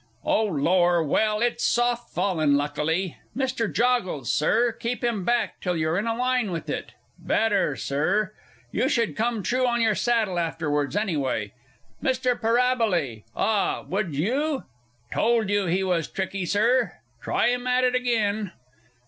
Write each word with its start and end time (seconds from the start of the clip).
Oh, 0.25 0.45
Lor, 0.45 1.03
well, 1.03 1.41
it's 1.43 1.63
soft 1.63 2.09
falling 2.11 2.55
luckily! 2.55 3.17
Mr. 3.37 3.71
Joggles, 3.71 4.33
Sir, 4.33 4.71
keep 4.71 5.03
him 5.03 5.23
back 5.23 5.59
till 5.61 5.77
you're 5.77 5.95
in 5.99 6.07
a 6.07 6.15
line 6.15 6.49
with 6.49 6.71
it.... 6.71 6.93
Better, 7.19 7.75
Sir; 7.75 8.33
you 8.71 8.85
come 9.13 9.13
down 9.35 9.43
true 9.43 9.67
on 9.67 9.79
your 9.79 9.93
saddle 9.93 10.39
afterwards 10.39 10.95
anyway!... 10.95 11.53
Mr. 12.01 12.35
Parabole!... 12.41 13.23
Ah, 13.35 13.85
would 13.87 14.15
you? 14.15 14.63
Told 15.13 15.51
you 15.51 15.67
he 15.67 15.83
was 15.83 16.07
tricky, 16.07 16.47
Sir! 16.47 16.93
Try 17.21 17.49
him 17.49 17.67
at 17.67 17.83
it 17.83 17.93
again.... 17.93 18.53